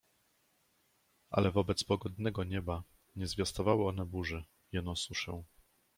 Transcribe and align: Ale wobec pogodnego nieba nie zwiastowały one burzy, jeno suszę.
Ale 1.29 1.51
wobec 1.51 1.83
pogodnego 1.83 2.43
nieba 2.43 2.83
nie 3.15 3.27
zwiastowały 3.27 3.87
one 3.87 4.05
burzy, 4.05 4.43
jeno 4.71 4.95
suszę. 4.95 5.43